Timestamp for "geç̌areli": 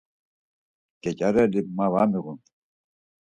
1.01-1.61